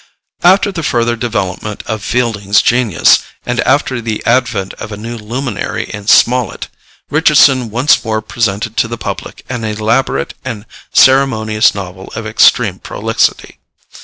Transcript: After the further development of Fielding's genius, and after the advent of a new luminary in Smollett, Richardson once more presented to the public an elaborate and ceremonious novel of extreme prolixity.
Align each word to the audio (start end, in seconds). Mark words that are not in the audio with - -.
After 0.43 0.71
the 0.71 0.81
further 0.81 1.15
development 1.15 1.83
of 1.85 2.03
Fielding's 2.03 2.63
genius, 2.63 3.19
and 3.45 3.59
after 3.59 4.01
the 4.01 4.25
advent 4.25 4.73
of 4.79 4.91
a 4.91 4.97
new 4.97 5.15
luminary 5.15 5.83
in 5.91 6.07
Smollett, 6.07 6.69
Richardson 7.11 7.69
once 7.69 8.03
more 8.03 8.23
presented 8.23 8.77
to 8.77 8.87
the 8.87 8.97
public 8.97 9.45
an 9.47 9.63
elaborate 9.63 10.33
and 10.43 10.65
ceremonious 10.91 11.75
novel 11.75 12.11
of 12.15 12.25
extreme 12.25 12.79
prolixity. 12.79 13.59